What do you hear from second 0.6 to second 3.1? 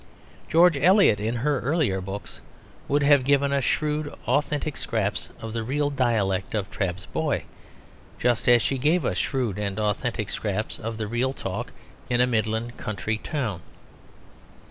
Eliot in her earlier books would